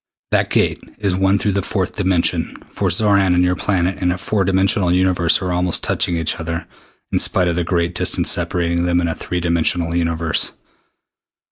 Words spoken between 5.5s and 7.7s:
almost touching each other in spite of the